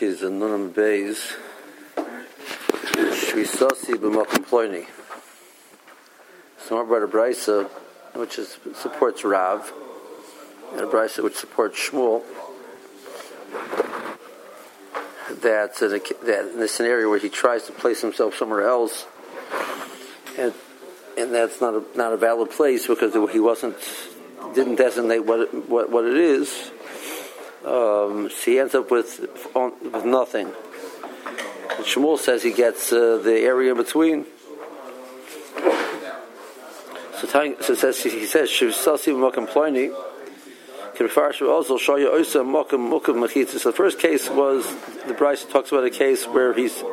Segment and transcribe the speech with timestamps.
[0.00, 1.36] Rashi is in Nunam Beis.
[1.96, 4.86] Shvisasi b'makom ploini.
[6.66, 7.68] So brought a brisa
[8.14, 9.70] which is, supports Rav,
[10.72, 12.22] and a brisa which supports Shmuel.
[15.42, 19.06] That's in, a, that in scenario where he tries to place himself somewhere else,
[20.38, 20.54] and
[21.18, 23.76] and that's not a, not a valid place because he wasn't
[24.54, 26.70] didn't designate what it, what what it is.
[27.64, 29.20] Um, so he ends up with
[29.54, 30.46] with nothing.
[30.46, 34.26] And Shmuel says he gets uh, the area in between.
[37.18, 39.94] So, telling, so says he says Shusasi Mokum Ploini.
[41.00, 42.24] Also, show you.
[42.24, 44.66] So the first case was
[45.06, 46.84] the Brisa talks about a case where he's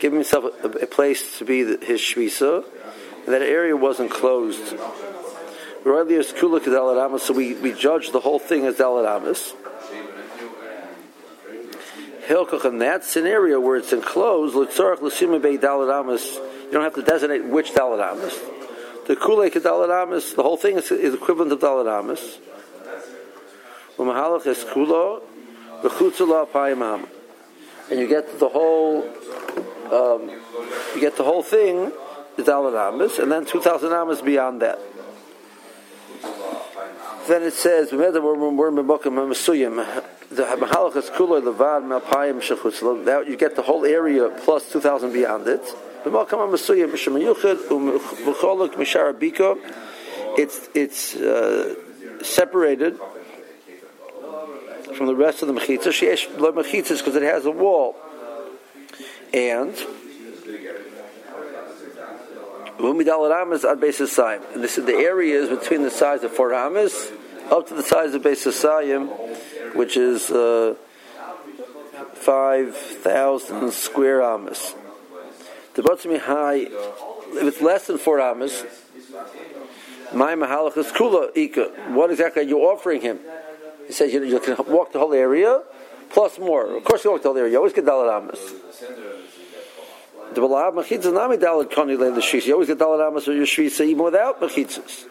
[0.00, 2.64] giving himself a, a place to be the, his shvisa,
[3.24, 4.78] and that area wasn't closed.
[5.84, 9.54] So we, we judge the whole thing as Daladamas.
[12.26, 17.02] Hilkach in that scenario where it's enclosed, Litzorach Lasima Bey Daladamas, you don't have to
[17.02, 18.38] designate which Daladamas.
[19.06, 22.38] The Kulei Daladamas, the whole thing is, is equivalent of Daladamas.
[23.98, 25.22] Umahalach is Kulo,
[25.82, 27.06] the Chutzula Payimam.
[27.90, 29.02] And you get the whole,
[29.92, 30.30] um,
[30.94, 31.92] you get the whole thing,
[32.36, 34.80] the Daladamas, and then 2,000 amas beyond that.
[37.28, 37.90] Then it says,
[40.36, 43.04] the Mahalachas Kuloi Levad Melpayim Shechutz.
[43.04, 45.62] That you get the whole area plus two thousand beyond it.
[50.36, 51.74] It's it's uh,
[52.22, 52.98] separated
[54.96, 55.88] from the rest of the mechitza.
[55.88, 57.96] Sheesh mechitzas because it has a wall,
[59.32, 59.74] and
[62.76, 67.10] and this is the areas between the size of four amas
[67.50, 69.08] up to the size of Beis Hasayim,
[69.74, 70.74] which is uh,
[72.14, 74.74] 5,000 square amas.
[75.74, 76.66] The Batsumi High,
[77.36, 78.64] if it's less than four amas,
[80.12, 81.64] my mahalach is kula ika.
[81.88, 83.18] What exactly are you offering him?
[83.86, 85.62] He says you, you can walk the whole area
[86.10, 86.76] plus more.
[86.76, 87.52] Of course, you walk the whole area.
[87.52, 88.38] You always get dalat amas.
[90.34, 92.46] The balab mechitzas nami dalat kani le l'shvis.
[92.46, 95.06] You always get dalat amas or your shvis even without mechitzas.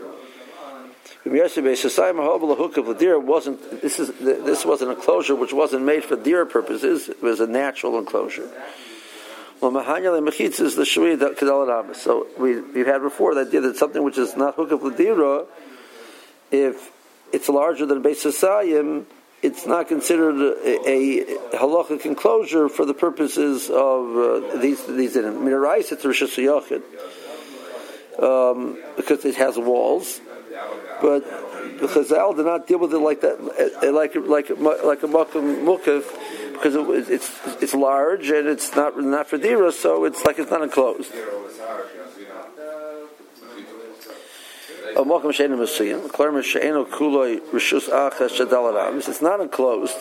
[3.19, 7.07] Wasn't this is this was an enclosure which wasn't made for deer purposes.
[7.07, 8.49] It was a natural enclosure.
[9.61, 9.71] Well,
[10.59, 10.85] is the
[11.95, 15.45] So we we've had before that that something which is not hook of ladira,
[16.51, 16.91] if
[17.31, 19.05] it's larger than a base Sayim,
[19.41, 21.25] it's not considered a, a
[21.55, 25.23] halachic enclosure for the purposes of uh, these these in
[25.93, 26.03] it's
[28.19, 30.19] um, because it has walls
[31.01, 31.23] but
[31.79, 33.37] the Chazal did not deal with it like that,
[33.83, 36.05] eh, like like like a makom mukaf,
[36.53, 37.29] because it, it's
[37.61, 41.11] it's large and it's not not for dira, so it's like it's not enclosed.
[49.07, 49.97] It's not enclosed.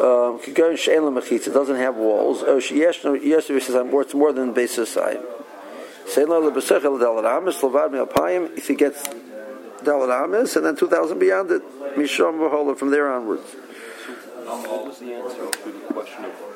[0.00, 0.54] Um, it
[1.52, 2.42] doesn't have walls.
[2.46, 5.20] Oh, yes, it's more than basis side.
[8.56, 9.06] If he gets
[9.84, 11.62] Dalit Amis, and then 2,000 beyond it,
[11.96, 13.54] Mishram Vahola, from there onwards.
[14.44, 16.50] What was the answer to the question of the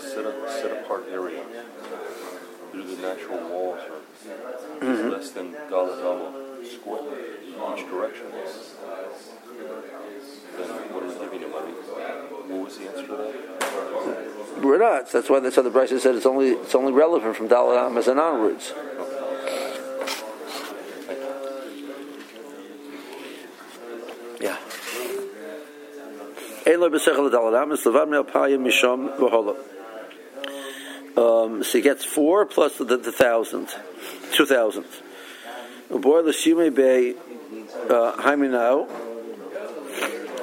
[0.00, 1.42] set, up, set apart area
[2.70, 4.00] through the natural walls are
[4.80, 5.08] mm-hmm.
[5.08, 7.03] less than Dalit square
[7.78, 8.26] each direction?
[10.56, 11.50] Then what are we giving him?
[11.50, 14.62] What was the answer to that?
[14.62, 15.10] We're not.
[15.10, 18.06] That's why that's how the Brisa said it's only it's only relevant from Dalit Amis
[18.06, 18.72] and onwards.
[31.16, 33.68] Um, so he gets four plus the, the thousand,
[34.32, 34.84] two thousand.
[35.90, 37.14] Boy, the Bay,
[38.18, 38.88] Haiminau,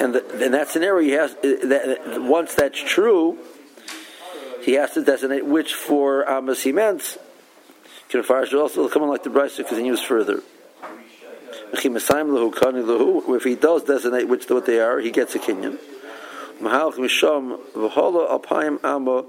[0.02, 3.38] and in that scenario, he has that, once that's true,
[4.64, 7.18] he has to designate which four amas he meant.
[8.09, 8.20] Can
[8.59, 10.42] also come on like the Brisa continues further.
[11.74, 15.40] If he does designate which what they are, he gets a
[18.84, 19.28] Amo.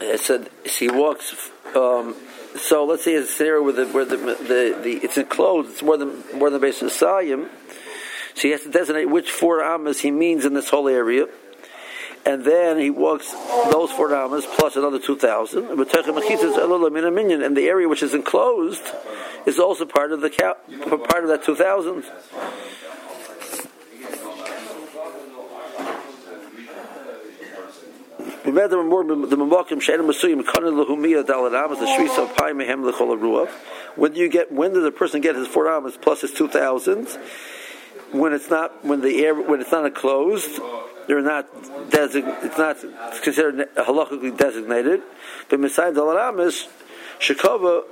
[0.00, 1.50] It said he walks.
[1.74, 2.14] Um,
[2.56, 5.70] so let's say it's a scenario where the where the, the, the it's enclosed.
[5.70, 7.48] It's more than more than base of Sayim.
[8.34, 11.26] So he has to designate which four amas he means in this whole area.
[12.26, 13.30] And then he walks
[13.70, 15.68] those four amas plus another two thousand.
[15.68, 18.82] And the area which is enclosed
[19.46, 22.04] is also part of the part of that two thousand.
[28.54, 32.88] Umed the more the mamakim she'enim masuyim kanin lahumiyah dalaram is the shvisa pai mehem
[32.88, 33.50] lechol ruach.
[33.96, 34.52] When do you get?
[34.52, 37.16] When does the person get his four amas plus his two thousands?
[38.12, 40.60] When it's not when the air when it's not enclosed,
[41.08, 41.48] they're not
[41.90, 42.78] design, It's not
[43.22, 45.02] considered halachically designated.
[45.48, 46.68] But besides dalaram is
[47.18, 47.84] shekava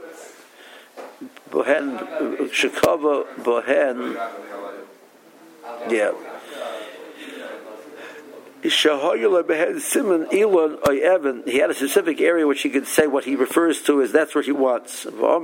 [1.50, 1.98] bohen
[2.50, 4.14] shekava bohen.
[5.90, 6.12] Yeah.
[8.62, 8.94] He had
[11.70, 14.52] a specific area which he could say what he refers to as that's where he
[14.52, 15.04] wants.
[15.04, 15.40] By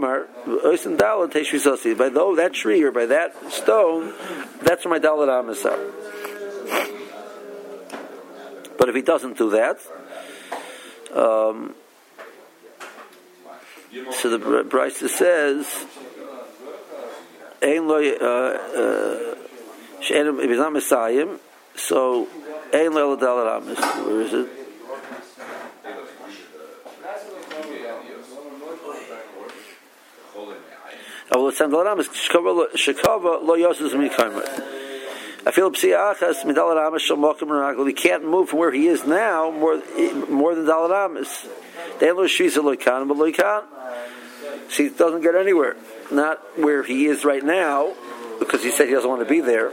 [2.09, 4.15] though that tree or by that stone,
[4.63, 5.67] that's where my Dalit Amas.
[8.79, 9.81] But if he doesn't do that,
[11.13, 11.75] um,
[14.13, 15.87] so the Brisa says,
[20.01, 21.27] if he's not Messiah,
[21.75, 22.29] so
[22.73, 24.07] Ein Leila Dalaramis.
[24.07, 24.49] Where is it?
[31.31, 32.09] Oh, well, Sam Dalaramis.
[32.09, 34.77] Shekava lo Yosef Mikaimer.
[35.47, 37.87] I feel psiachas midalaramis shal mokim ragul.
[37.87, 39.81] He can't move from where he is now more
[40.29, 41.49] more than dalaramis.
[42.01, 43.65] They lo shvisa loikan, but loikan.
[44.69, 45.77] See, he doesn't get anywhere.
[46.13, 47.95] Not where he is right now,
[48.39, 49.73] because he said he doesn't want to be there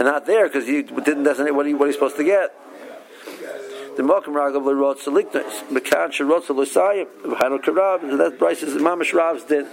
[0.00, 2.54] and not there because he didn't designate what, he, what he's supposed to get.
[3.96, 7.06] The Malkim Ragav Lerot Seliknas, Mekan Sherot Selusayim,
[7.38, 9.66] Hanel Karab, and that Brisa is Mamish Rav's din.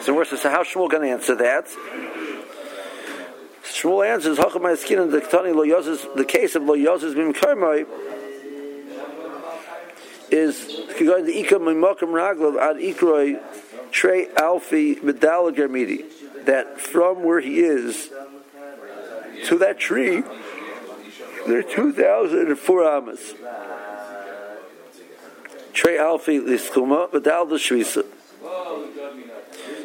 [0.00, 1.66] So we're so how Shmuel going to answer that?
[3.64, 7.34] Shmuel answers, Hachamay Skin and the Ketani Lo Yozes, the case of Lo Yozes Bim
[7.34, 7.86] Karmai
[10.30, 10.64] is
[10.98, 13.38] going to Ikam Mimakam Raglav ad Ikroi
[13.90, 16.06] Trey Alfi Medala Germidi
[16.46, 18.10] that from where he is
[19.46, 20.22] to that tree,
[21.46, 23.34] there are 2,004 amas.
[25.98, 28.04] Alfi the Shvisa.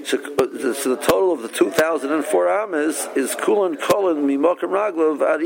[0.04, 5.42] So, uh, so, the total of the 2,004 amas is Kulan Kolin Mimokam Raglav Ad.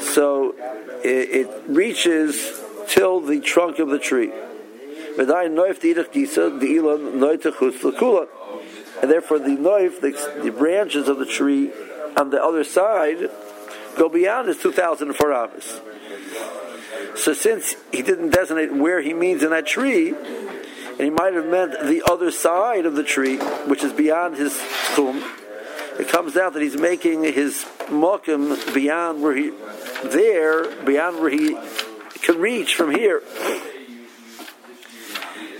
[0.00, 0.54] So
[1.02, 4.32] it, it reaches till the trunk of the tree.
[9.02, 11.72] And therefore, the knife, the, the, branches of the tree
[12.16, 13.28] on the other side,
[13.96, 15.80] go beyond his 2,004 amas.
[17.16, 21.46] So, since he didn't designate where he means in that tree, and he might have
[21.46, 23.36] meant the other side of the tree,
[23.66, 24.60] which is beyond his
[24.94, 25.22] tomb,
[25.98, 29.50] it comes out that he's making his mokum beyond where he,
[30.04, 31.56] there, beyond where he
[32.22, 33.22] can reach from here.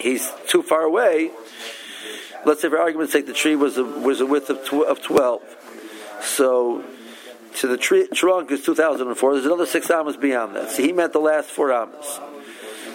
[0.00, 1.32] he's too far away.
[2.44, 5.02] Let's say, for argument's sake, the tree was a, was a width of, tw- of
[5.02, 5.42] 12.
[6.22, 6.84] So,
[7.56, 9.34] to the tree, trunk is 2004.
[9.34, 10.70] There's another six amas beyond that.
[10.70, 12.18] So he meant the last four amas.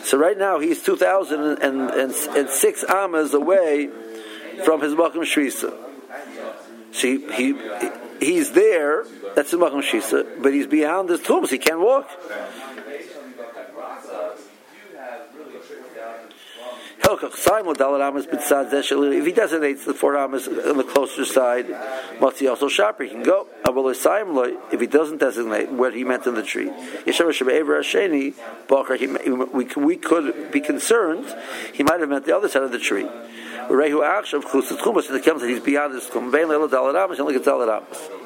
[0.03, 3.89] So right now he's 2,006 amas away
[4.63, 5.73] from his Makam Shvisa.
[6.91, 7.55] So he, he,
[8.19, 12.09] he's there, that's the Makam Shvisa, but he's beyond his tombs, he can't walk.
[17.07, 21.67] If he designates the four amas on the closer side,
[22.19, 23.45] Motzi also sharper, he can go.
[23.63, 26.71] If he doesn't designate what he meant in the tree,
[29.85, 31.35] we could be concerned
[31.73, 33.07] he might have meant the other side of the tree.
[33.69, 36.31] Rehu Akshav Chusat Chumas, and it comes that he's beyond this Chum.
[36.31, 38.24] Vein Lelo Dalaramas, only gets Dalaramas.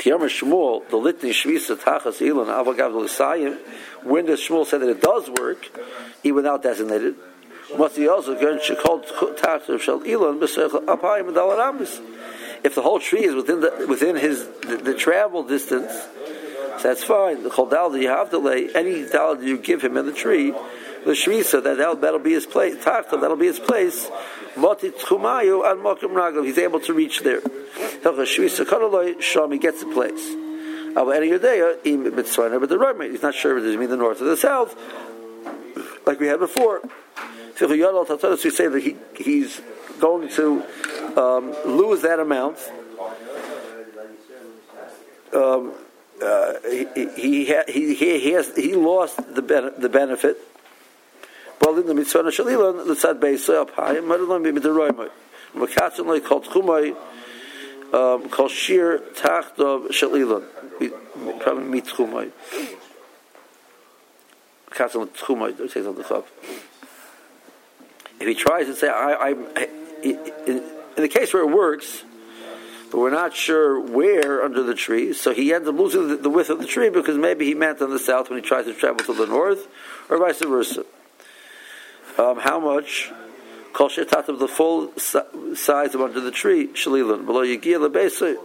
[0.00, 3.58] Shmuel, the litany Shvisa Tachas Elon Avagav L'Sayim,
[4.02, 5.68] when does Shmuel say that it does work,
[6.22, 7.14] even without designated?
[7.76, 12.00] Must he also go and called Tachas Shal Elon Apayim Dalaramis?
[12.64, 17.04] If the whole tree is within the within his the, the travel distance, so that's
[17.04, 17.42] fine.
[17.42, 20.50] The Choldal that you have to lay any dal you give him in the tree,
[21.04, 22.76] the shvisa that that'll, that'll be his place.
[22.76, 24.10] Tachta that'll be his place.
[26.44, 27.40] He's able to reach there.
[29.18, 30.34] Shami gets the place.
[30.94, 34.76] But the right He's not sure if it mean the north or the south,
[36.06, 36.82] like we had before.
[37.56, 39.60] So we say that he he's
[40.00, 40.64] going to
[41.16, 42.58] um, lose that amount
[45.34, 45.72] um,
[46.22, 50.36] uh, he, he, he, he, has, he lost the, ben, the benefit.
[51.60, 55.10] Well, in the mitzvah shalilon, the tzad beisoy up high, madalon b'midaroymay.
[55.54, 56.96] Makatzon loy called chumay,
[57.92, 60.44] um, called shir tachtov shalilon.
[61.40, 62.30] Probably meet chumay.
[64.70, 66.26] Katzon chumay, it says on the top.
[68.20, 69.30] If he tries to say, I, I,
[70.02, 72.04] in, in the case where it works,
[72.90, 75.12] but we're not sure where under the tree.
[75.12, 77.80] So he ends up losing the, the, width of the tree because maybe he meant
[77.82, 79.68] on the south when he tries to travel to the north,
[80.08, 80.84] or vice versa.
[82.20, 83.10] Um, how much?
[83.72, 88.36] Kol of the full size of under the tree, shalilun below lebesa.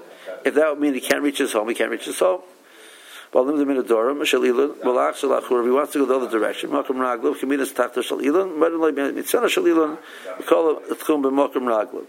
[0.45, 2.41] If that would mean he can't reach his home, he can't reach his home.
[3.33, 5.59] Well, the minadorim shalilun malach shalachur.
[5.59, 8.57] If he wants to go the other direction, makam raglav kaminas tachta shalilun.
[8.57, 9.97] Madin mitzvah shalilun.
[10.39, 12.05] We call it tchum raglav.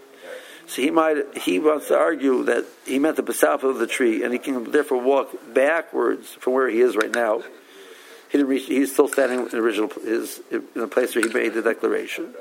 [0.67, 4.23] So he might he wants to argue that he meant the basaf of the tree,
[4.23, 7.43] and he can therefore walk backwards from where he is right now.
[8.29, 8.65] He didn't reach.
[8.65, 12.33] He's still standing in the original his in the place where he made the declaration.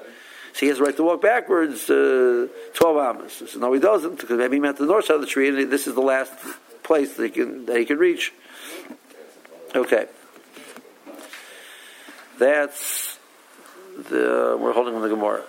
[0.52, 3.42] So he has the right to walk backwards uh, twelve amas.
[3.46, 5.70] So no, he doesn't because maybe he meant the north side of the tree, and
[5.70, 6.32] this is the last
[6.82, 8.32] place that he can that he can reach.
[9.74, 10.06] Okay,
[12.38, 13.18] that's
[13.96, 15.42] the we're holding on the Gemara.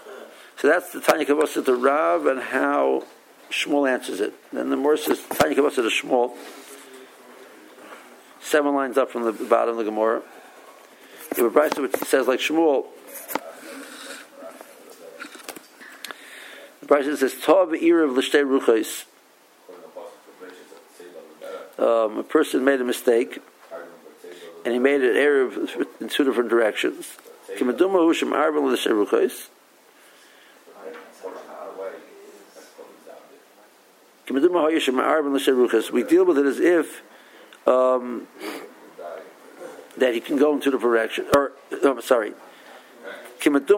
[0.57, 3.03] So that's the Tanya Kavosa to Rav and how
[3.51, 4.33] Shmuel answers it.
[4.51, 6.35] Then the more says Tanya Kavosa to Shmuel,
[8.47, 10.21] seven lines up from the bottom of the Gemara.
[11.35, 12.85] The Brisa which says like Shmuel.
[16.81, 19.03] The Brisa says Tov L'Shtei Ruchos.
[21.77, 23.37] Um, a person made a mistake,
[24.65, 25.51] and he made an error
[25.99, 27.15] in two different directions.
[27.59, 27.73] We
[36.03, 37.01] deal with it as if
[37.67, 38.27] um,
[39.97, 41.51] that he can go into the direction, or
[41.83, 42.33] I'm sorry.
[43.39, 43.69] He thought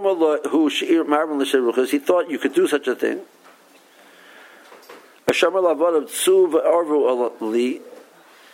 [2.30, 3.22] you could do such a thing.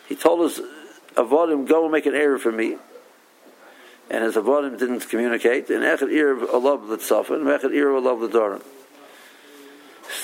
[0.08, 0.60] He told us
[1.16, 2.78] avodim go and make an error for me,
[4.10, 5.70] and his avodim didn't communicate.
[5.70, 8.62] And echad ir alav l'tzafin, echad ir alav l'darim.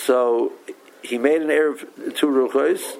[0.05, 0.53] So
[1.01, 2.97] he made an error two ruchos,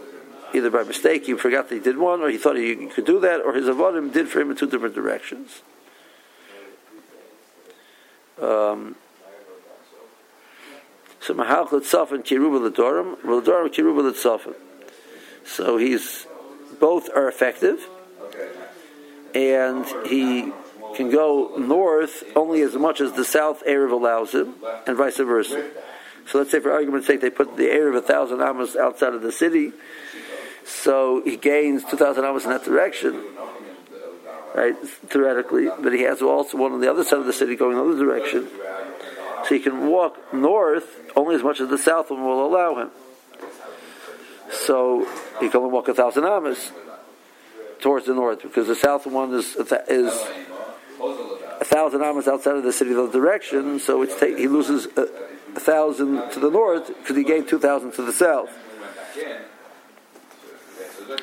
[0.54, 3.20] either by mistake, he forgot that he did one, or he thought he could do
[3.20, 5.62] that, or his avodim did for him in two different directions.
[8.42, 8.96] Um,
[11.20, 14.56] so Mahalch Litzafin Kiruba Lidorim, Lidorim Kiruba Litzafin.
[15.46, 16.26] So he's
[16.80, 17.88] both are effective,
[19.36, 20.52] and he
[20.96, 24.56] can go north only as much as the south Erev allows him,
[24.88, 25.70] and vice versa.
[26.28, 29.14] So let's say, for argument's sake, they put the area of a thousand amos outside
[29.14, 29.74] of the city,
[30.66, 33.24] so he gains two thousand amos in that direction,
[34.56, 34.76] right?
[34.80, 37.84] Theoretically, but he has also one on the other side of the city going the
[37.84, 38.48] other direction,
[39.44, 42.90] so he can walk north only as much as the south one will allow him.
[44.52, 45.08] So
[45.40, 46.72] he can only walk a thousand amos
[47.80, 50.14] towards the north because the south one is is
[51.00, 54.88] a thousand amos outside of the city the direction, so it's he loses.
[54.98, 55.08] A,
[55.54, 58.50] a thousand to the north because he gained two thousand to the south,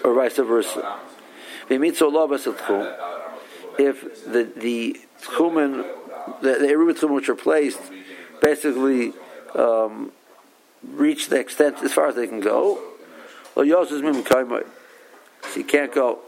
[0.05, 0.99] or vice versa.
[3.79, 5.85] If the the tchumen,
[6.41, 7.81] the, the tchumen which are placed,
[8.41, 9.13] basically
[9.55, 10.13] um,
[10.83, 12.81] reach the extent as far as they can go,
[13.55, 13.63] so
[15.55, 16.19] he can't go.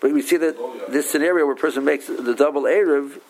[0.00, 0.56] But we see that
[0.88, 3.20] this scenario where a person makes the double Erev,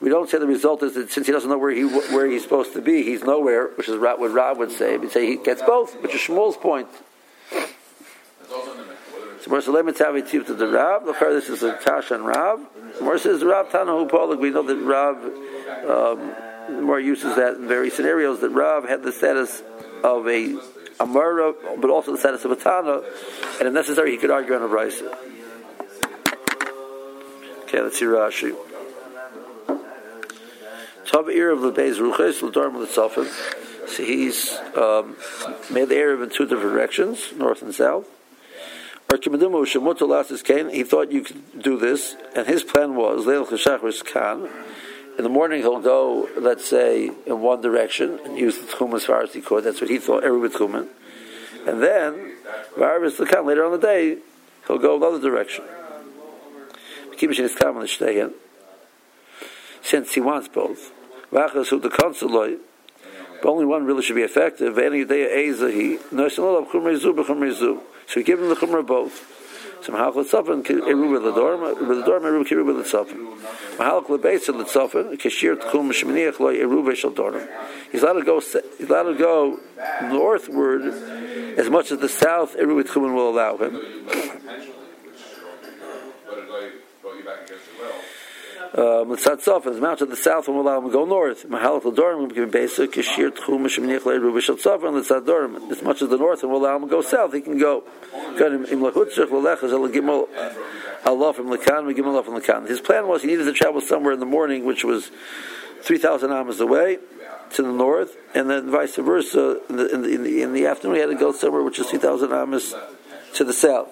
[0.00, 2.42] we don't say the result is that since he doesn't know where he where he's
[2.42, 4.96] supposed to be, he's nowhere, which is what Rav would say.
[4.96, 6.88] We'd say he gets both, which is Shmuel's point.
[9.42, 11.06] So more Salem Tavi to the Rav.
[11.06, 12.60] Look, this is a Tash and Rav.
[13.00, 14.38] More says Rav Tanahu Polik.
[14.38, 15.24] We know that Rav
[15.88, 18.40] um, uses that in various scenarios.
[18.40, 19.62] That Rav had the status
[20.04, 20.58] of a
[21.00, 23.00] Amara, but also the status of a Tana,
[23.58, 25.10] and if necessary, he could argue on a Brisa.
[27.62, 28.54] Okay, let's see Rashi.
[31.06, 33.88] Tav Ir of the Lebez Ruches, Ladar Mitzafim.
[33.88, 35.16] So he's um,
[35.72, 38.06] made the Erev in two different directions, north and south.
[39.10, 43.26] He thought you could do this, and his plan was.
[45.18, 49.04] In the morning he'll go, let's say, in one direction and use the tchum as
[49.04, 49.64] far as he could.
[49.64, 50.88] That's what he thought, with tchumen.
[51.66, 52.36] And then,
[52.76, 54.18] later on the day,
[54.66, 55.64] he'll go another direction.
[59.82, 60.92] Since he wants both.
[61.32, 62.58] Vachas who the consuloi,
[63.42, 64.74] but only one really should be effective.
[64.74, 64.82] So
[68.16, 69.36] we give him the chumrah both.
[69.82, 73.18] So Mahalach L'Tzafin, Eruba L'Dorm, L'Dorm, Eruba Kiruba L'Tzafin.
[73.78, 77.40] Mahalach L'Beitza L'Tzafin, Keshir Tchum Sheminiach Lo Eruba Shal Dorm.
[77.90, 79.58] He's allowed to go, he's allowed to go
[80.02, 80.82] northward
[81.58, 83.80] as much as the south Eruba Tchumen will allow him.
[88.74, 91.48] Mitzad Sof, and the mountain to the south and will allow him to go north.
[91.48, 95.70] Mahalach L'Dorim will be basic, Keshir Tchum Sheminiach Lo Eruba Shal Tzafin, L'Tzad Dorim.
[95.70, 97.82] As much as the north and will allow him to go south, he can go.
[102.68, 105.10] His plan was he needed to travel somewhere in the morning, which was
[105.82, 106.98] 3,000 amas away
[107.54, 109.60] to the north, and then vice versa.
[109.68, 111.78] In the, in the, in the, in the afternoon, he had to go somewhere which
[111.78, 112.74] is 3,000 amas
[113.34, 113.88] to the south.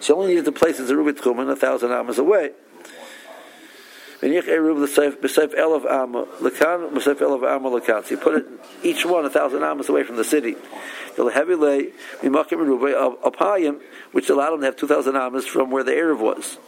[0.00, 2.50] So he only needed to place his Rubit Tchumen 1,000 amas away.
[4.20, 4.42] So you
[8.16, 8.46] put it
[8.82, 10.56] each one a thousand amas away from the city.
[14.12, 16.58] Which allowed them to have two thousand amas from where the Erev was.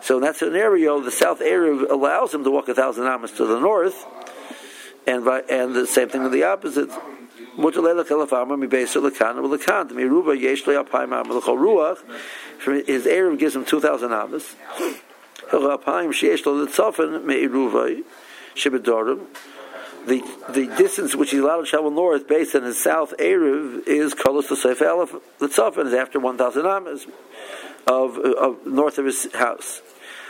[0.00, 3.46] So in that scenario, the south Erev allows him to walk a thousand amas to
[3.46, 4.06] the north,
[5.08, 6.88] and and the same thing in the opposite.
[6.88, 7.74] His
[13.06, 14.54] Erev gives him two thousand amas.
[20.06, 24.14] The, the distance which he's allowed to travel north based on his south Erev is
[24.14, 27.06] Kolos to Seif Aleph Litzafin is after 1,000 amas
[27.88, 29.82] of, of north of his house.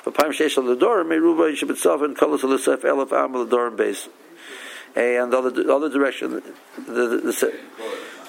[0.03, 4.09] But Paim Sheish Ladorim, Meruva Shibitzafin, Kolos to Seif Aleph Am Ladorim base.
[4.95, 7.61] And the other, the other direction, the, the, the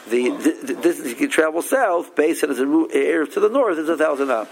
[0.09, 3.87] the, the, distance he can travel south, based on his Erev to the north, is
[3.87, 4.49] a thousand amas.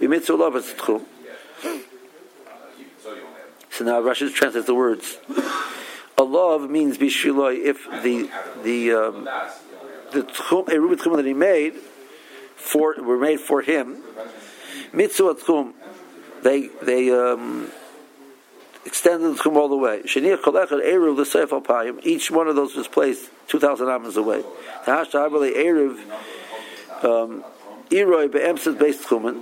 [0.00, 1.04] B'mitzvah love is tchum.
[3.70, 5.18] So now Rashi translates the words.
[6.18, 8.28] Allah means bishiloi if the
[8.62, 9.24] the um,
[10.12, 11.74] the tchum, tchum that he made
[12.54, 14.02] for were made for him.
[14.92, 15.72] Mitzvah tchum,
[16.42, 17.70] they they um,
[18.84, 20.02] extended the tchum all the way.
[20.02, 22.00] Sheniach kolechad eruv the seif alpayim.
[22.04, 24.44] Each one of those was placed two thousand amas away.
[24.84, 25.98] Tahash ta'abali eruv
[27.04, 27.44] um,
[27.90, 29.40] iroi be'emsed based tchumen.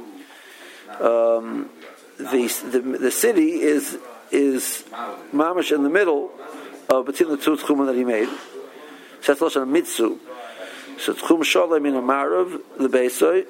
[2.20, 3.96] The, the the city is
[4.30, 4.84] is
[5.32, 6.30] mamish in the middle
[6.90, 8.28] of between the two tchumen that he made.
[9.22, 10.18] So that's lashon mitzu.
[11.00, 13.46] So tchum shalom in a marav the beisoy.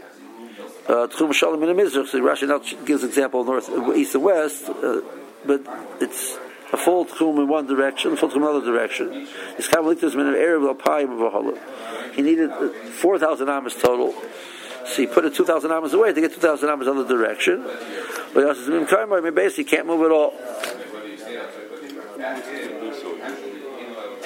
[0.87, 2.07] Uh, tchum shalom in a mizrach.
[2.07, 5.01] So Rashi now gives example north, east, and west, uh,
[5.45, 5.63] but
[6.01, 6.39] it's
[6.73, 9.27] a full tchum in one direction, full tchum in another direction.
[9.57, 12.51] His kavaliktas min of erev alpayim of He needed
[12.93, 14.15] four thousand amas total.
[14.91, 17.63] So he put it 2,000 amas away to get 2,000 amas other direction.
[18.35, 20.33] But he basically can't move at all.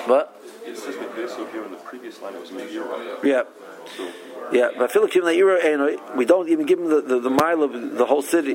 [0.07, 0.41] What?
[0.67, 2.51] It says the here in the previous line it was
[3.23, 3.43] Yeah.
[4.53, 4.95] Yeah, but
[6.17, 8.55] we don't even give him the, the, the mile of the whole city,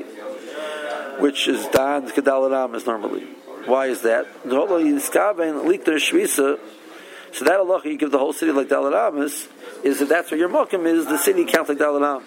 [1.20, 3.22] which is Dan Kedalaramas normally.
[3.66, 4.26] Why is that?
[7.32, 9.48] So that Allah you give the whole city like Dalaramas
[9.84, 12.24] is that that's where your Mokim is, the city counts like Dalaramas.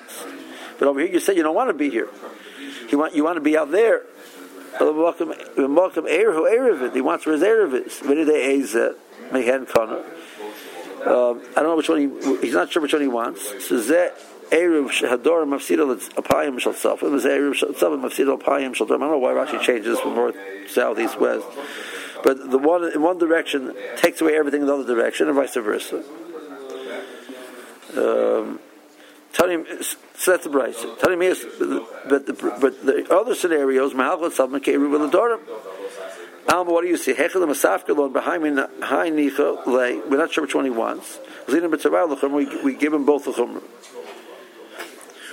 [0.80, 2.10] But over here you say you don't want to be here.
[2.90, 4.04] You want you want to be out there.
[4.80, 9.02] He wants where his Erev is.
[9.32, 10.04] Mehen Kana.
[11.06, 13.46] Um, I don't know which one he, he's not sure which one he wants.
[13.68, 14.12] So Zeh
[14.50, 17.20] Erev Hador Mafsida Apayim Shal Safim.
[17.20, 20.36] Zeh Erev Safim Mafsida Apayim Shal I don't know why Rashi changes from north,
[20.70, 21.46] south, east, west.
[22.24, 25.56] But the one in one direction takes away everything in the other direction, and vice
[25.56, 26.04] versa.
[27.96, 28.60] Um,
[29.34, 29.84] Tanim,
[30.16, 30.78] so that's the price.
[30.78, 31.46] Tanim is,
[32.08, 35.40] but the, but the other scenarios, Mahalchat Salman V'Ladorim.
[36.50, 37.14] Alma, what do you see?
[37.14, 38.50] Hechel Masafkalon behind me,
[38.82, 40.00] high Nicha lay.
[40.00, 41.20] We're not sure which one he wants.
[41.48, 43.64] We we give him both the chumrah.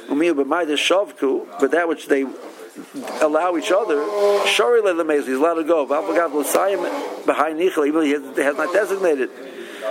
[0.08, 2.24] Umiyu b'mayda shavku, but that which they
[3.22, 3.96] allow each other,
[4.46, 5.86] shari le he's allowed to go.
[5.86, 9.30] V'avagav l'sayim behind Nicha, even though he has not designated.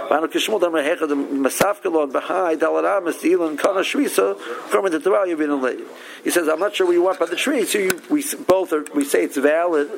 [0.10, 5.62] Vanu kishmul dam rehecha the masafkalon behind dalara mestilin kana shvisa from the Torah yavin
[5.62, 5.86] late.
[6.24, 8.74] He says, I'm not sure what you want by the tree, so you, we both
[8.74, 9.90] are, we say it's valid,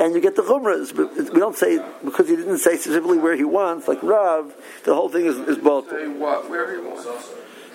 [0.00, 3.36] and you get the chumras, but we don't say because he didn't say specifically where
[3.36, 4.54] he wants, like Rav.
[4.84, 5.90] The whole thing is is both.
[5.90, 6.48] Say what?
[6.48, 7.30] Where he wants.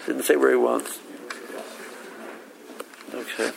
[0.07, 0.99] Didn't say where he wants.
[3.13, 3.51] Okay.